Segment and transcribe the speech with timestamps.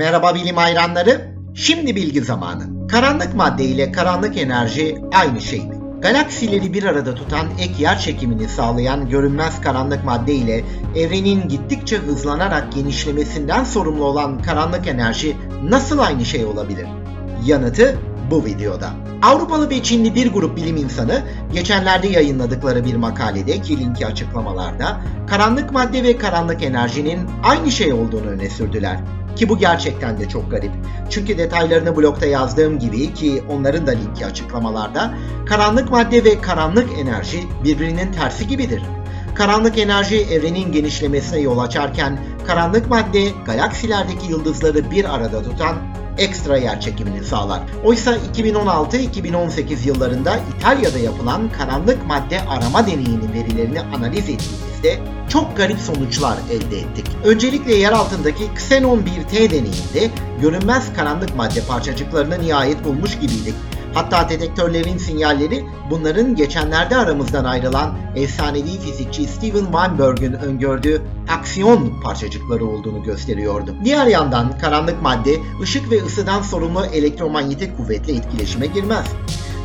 [0.00, 1.34] Merhaba bilim hayranları.
[1.54, 2.88] Şimdi bilgi zamanı.
[2.88, 5.74] Karanlık madde ile karanlık enerji aynı şey mi?
[6.02, 10.64] Galaksileri bir arada tutan ek yer çekimini sağlayan görünmez karanlık madde ile
[10.96, 16.86] evrenin gittikçe hızlanarak genişlemesinden sorumlu olan karanlık enerji nasıl aynı şey olabilir?
[17.46, 17.98] Yanıtı
[18.30, 18.90] bu videoda.
[19.22, 21.22] Avrupalı ve Çinli bir grup bilim insanı
[21.52, 28.26] geçenlerde yayınladıkları bir makalede ki linki açıklamalarda karanlık madde ve karanlık enerjinin aynı şey olduğunu
[28.26, 29.00] öne sürdüler.
[29.36, 30.72] Ki bu gerçekten de çok garip.
[31.10, 35.14] Çünkü detaylarını blogda yazdığım gibi ki onların da linki açıklamalarda
[35.46, 38.82] karanlık madde ve karanlık enerji birbirinin tersi gibidir.
[39.34, 45.76] Karanlık enerji evrenin genişlemesine yol açarken karanlık madde galaksilerdeki yıldızları bir arada tutan
[46.18, 47.60] ekstra yer çekimini sağlar.
[47.84, 54.28] Oysa 2016-2018 yıllarında İtalya'da yapılan karanlık madde arama deneyinin verilerini analiz
[54.80, 54.98] ettiğimizde
[55.28, 57.06] çok garip sonuçlar elde ettik.
[57.24, 60.10] Öncelikle yer altındaki Xenon 1T deneyinde
[60.40, 63.54] görünmez karanlık madde parçacıklarını nihayet bulmuş gibiydik.
[63.94, 73.02] Hatta dedektörlerin sinyalleri bunların geçenlerde aramızdan ayrılan efsanevi fizikçi Steven Weinberg'ün öngördüğü aksiyon parçacıkları olduğunu
[73.02, 73.74] gösteriyordu.
[73.84, 79.06] Diğer yandan karanlık madde ışık ve ısıdan sorumlu elektromanyetik kuvvetle etkileşime girmez.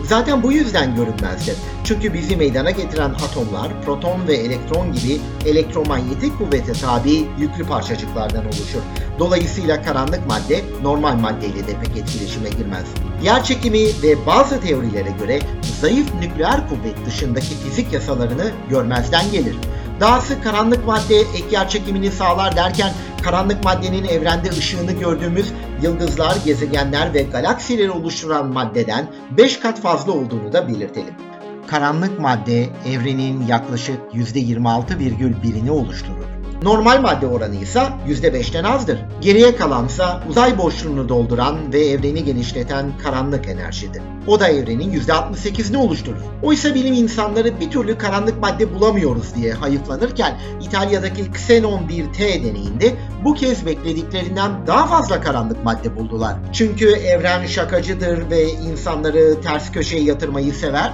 [0.09, 1.55] Zaten bu yüzden görünmezdir.
[1.83, 8.81] Çünkü bizi meydana getiren atomlar, proton ve elektron gibi elektromanyetik kuvvete tabi yüklü parçacıklardan oluşur.
[9.19, 12.85] Dolayısıyla karanlık madde normal maddeyle de pek etkileşime girmez.
[13.23, 15.39] Yer çekimi ve bazı teorilere göre
[15.81, 19.55] zayıf nükleer kuvvet dışındaki fizik yasalarını görmezden gelir.
[19.99, 22.93] Dahası karanlık madde ek yer çekimini sağlar derken
[23.25, 30.53] karanlık maddenin evrende ışığını gördüğümüz yıldızlar, gezegenler ve galaksileri oluşturan maddeden 5 kat fazla olduğunu
[30.53, 31.13] da belirtelim.
[31.67, 36.34] Karanlık madde evrenin yaklaşık %26,1'ini oluşturur.
[36.65, 38.99] Normal madde oranı ise %5'ten azdır.
[39.21, 44.01] Geriye kalansa uzay boşluğunu dolduran ve evreni genişleten karanlık enerjidir.
[44.27, 46.21] O da evrenin %68'ini oluşturur.
[46.43, 52.93] Oysa bilim insanları bir türlü karanlık madde bulamıyoruz diye hayıflanırken İtalya'daki Xenon 1T deneyinde
[53.23, 56.35] bu kez beklediklerinden daha fazla karanlık madde buldular.
[56.53, 60.93] Çünkü evren şakacıdır ve insanları ters köşeye yatırmayı sever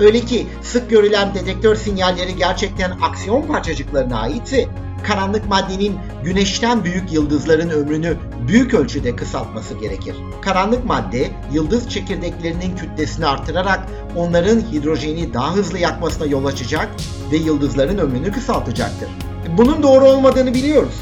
[0.00, 4.68] Öyle ki sık görülen dedektör sinyalleri gerçekten aksiyon parçacıklarına aitse
[5.02, 8.16] karanlık maddenin güneşten büyük yıldızların ömrünü
[8.48, 10.16] büyük ölçüde kısaltması gerekir.
[10.42, 16.88] Karanlık madde yıldız çekirdeklerinin kütlesini artırarak onların hidrojeni daha hızlı yakmasına yol açacak
[17.32, 19.08] ve yıldızların ömrünü kısaltacaktır.
[19.56, 20.94] Bunun doğru olmadığını biliyoruz.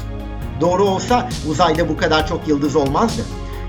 [0.61, 3.21] Doğru olsa uzayda bu kadar çok yıldız olmazdı.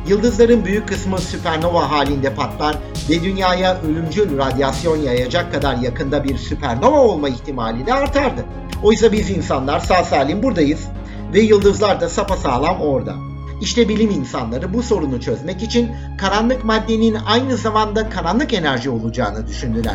[0.08, 2.76] Yıldızların büyük kısmı süpernova halinde patlar
[3.10, 8.44] ve dünyaya ölümcül radyasyon yayacak kadar yakında bir süpernova olma ihtimali de artardı.
[8.82, 10.88] Oysa biz insanlar sağ salim buradayız
[11.34, 13.14] ve yıldızlar da sapasağlam orada.
[13.60, 19.94] İşte bilim insanları bu sorunu çözmek için karanlık maddenin aynı zamanda karanlık enerji olacağını düşündüler.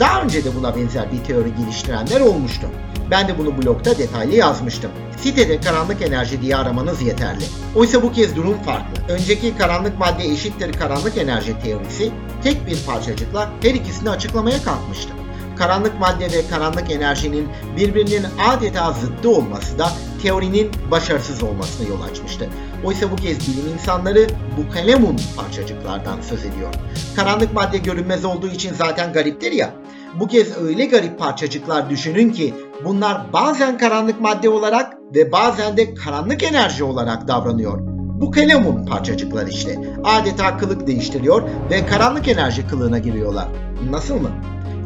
[0.00, 2.66] Daha önce de buna benzer bir teori geliştirenler olmuştu.
[3.10, 4.90] Ben de bunu blogda detaylı yazmıştım.
[5.16, 7.44] Sitede karanlık enerji diye aramanız yeterli.
[7.74, 9.14] Oysa bu kez durum farklı.
[9.14, 12.10] Önceki karanlık madde eşittir karanlık enerji teorisi
[12.42, 15.15] tek bir parçacıkla her ikisini açıklamaya kalkmıştı.
[15.58, 22.48] Karanlık madde ve karanlık enerjinin birbirinin adeta zıttı olması da teorinin başarısız olmasına yol açmıştı.
[22.84, 26.74] Oysa bu kez bilim insanları bu kalemun parçacıklardan söz ediyor.
[27.16, 29.70] Karanlık madde görünmez olduğu için zaten gariptir ya.
[30.20, 35.94] Bu kez öyle garip parçacıklar düşünün ki bunlar bazen karanlık madde olarak ve bazen de
[35.94, 37.78] karanlık enerji olarak davranıyor.
[38.20, 39.78] Bu kalemun parçacıklar işte.
[40.04, 43.48] Adeta kılık değiştiriyor ve karanlık enerji kılığına giriyorlar.
[43.90, 44.30] Nasıl mı?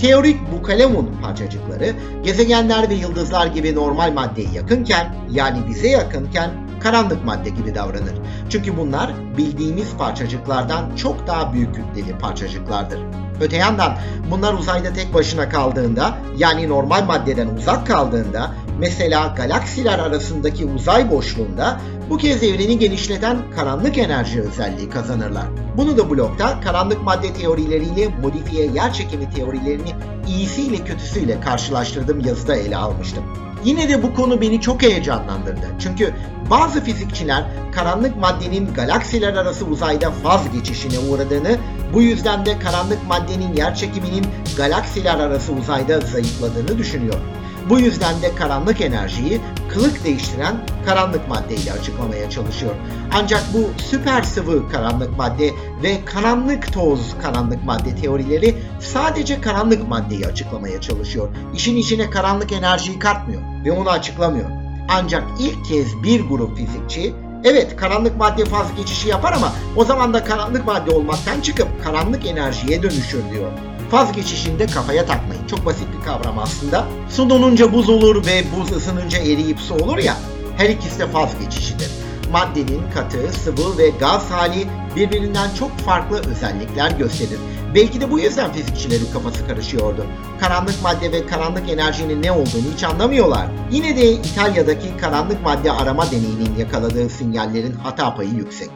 [0.00, 6.50] Teorik bu kalemun parçacıkları gezegenler ve yıldızlar gibi normal maddeye yakınken yani bize yakınken
[6.82, 8.14] karanlık madde gibi davranır.
[8.50, 13.00] Çünkü bunlar bildiğimiz parçacıklardan çok daha büyük kütleli parçacıklardır.
[13.40, 13.98] Öte yandan
[14.30, 21.80] bunlar uzayda tek başına kaldığında yani normal maddeden uzak kaldığında mesela galaksiler arasındaki uzay boşluğunda
[22.10, 25.46] bu kez evreni genişleten karanlık enerji özelliği kazanırlar.
[25.76, 29.92] Bunu da blogda karanlık madde teorileriyle modifiye yer çekimi teorilerini
[30.28, 33.24] iyisiyle kötüsüyle karşılaştırdığım yazıda ele almıştım.
[33.64, 35.66] Yine de bu konu beni çok heyecanlandırdı.
[35.80, 36.14] Çünkü
[36.50, 37.44] bazı fizikçiler
[37.74, 41.56] karanlık maddenin galaksiler arası uzayda faz geçişine uğradığını,
[41.92, 47.20] bu yüzden de karanlık maddenin yer çekiminin galaksiler arası uzayda zayıfladığını düşünüyor.
[47.70, 52.74] Bu yüzden de karanlık enerjiyi kılık değiştiren karanlık maddeyle açıklamaya çalışıyor.
[53.12, 55.50] Ancak bu süper sıvı karanlık madde
[55.82, 61.28] ve karanlık toz karanlık madde teorileri sadece karanlık maddeyi açıklamaya çalışıyor.
[61.54, 64.50] İşin içine karanlık enerjiyi katmıyor ve onu açıklamıyor.
[64.88, 67.14] Ancak ilk kez bir grup fizikçi
[67.44, 72.26] Evet karanlık madde faz geçişi yapar ama o zaman da karanlık madde olmaktan çıkıp karanlık
[72.26, 73.52] enerjiye dönüşür diyor.
[73.90, 75.46] Faz geçişinde kafaya takmayın.
[75.46, 76.86] Çok basit bir kavram aslında.
[77.08, 80.16] Su donunca buz olur ve buz ısınınca eriyip su olur ya.
[80.56, 81.90] Her ikisi de faz geçişidir.
[82.32, 84.66] Maddenin katı, sıvı ve gaz hali
[84.96, 87.38] birbirinden çok farklı özellikler gösterir.
[87.74, 90.06] Belki de bu yüzden fizikçilerin kafası karışıyordu.
[90.40, 93.46] Karanlık madde ve karanlık enerjinin ne olduğunu hiç anlamıyorlar.
[93.70, 98.70] Yine de İtalya'daki karanlık madde arama deneyinin yakaladığı sinyallerin hata payı yüksek.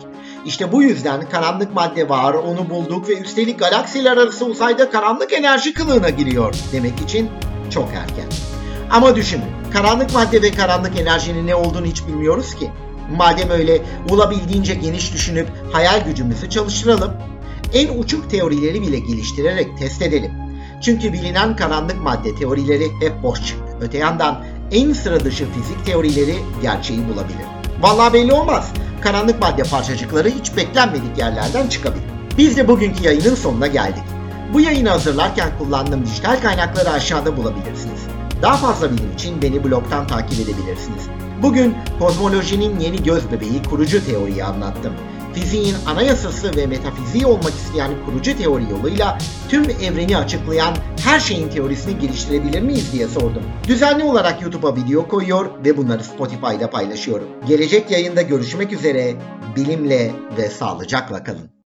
[0.47, 5.75] İşte bu yüzden karanlık madde var, onu bulduk ve üstelik galaksiler arası uzayda karanlık enerji
[5.75, 7.31] kılığına giriyor demek için
[7.71, 8.27] çok erken.
[8.91, 12.71] Ama düşünün, karanlık madde ve karanlık enerjinin ne olduğunu hiç bilmiyoruz ki.
[13.17, 17.13] Madem öyle olabildiğince geniş düşünüp hayal gücümüzü çalıştıralım.
[17.73, 20.33] En uçuk teorileri bile geliştirerek test edelim.
[20.83, 23.77] Çünkü bilinen karanlık madde teorileri hep boş çıktı.
[23.81, 27.47] Öte yandan en sıra dışı fizik teorileri gerçeği bulabilir.
[27.81, 28.73] Vallahi belli olmaz.
[29.05, 32.05] Karanlık madde parçacıkları hiç beklenmedik yerlerden çıkabilir.
[32.39, 34.03] Biz de bugünkü yayının sonuna geldik.
[34.53, 38.01] Bu yayını hazırlarken kullandığım dijital kaynakları aşağıda bulabilirsiniz.
[38.43, 41.03] Daha fazla bilim için beni blogdan takip edebilirsiniz.
[41.43, 44.93] Bugün kozmolojinin yeni göz bebeği kurucu teoriyi anlattım.
[45.35, 51.99] Fiziğin anayasası ve metafiziği olmak isteyen kurucu teori yoluyla tüm evreni açıklayan her şeyin teorisini
[51.99, 53.43] geliştirebilir miyiz diye sordum.
[53.69, 57.29] Düzenli olarak YouTube'a video koyuyor ve bunları Spotify'da paylaşıyorum.
[57.49, 59.15] Gelecek yayında görüşmek üzere,
[59.57, 61.64] bilimle ve sağlıcakla kalın.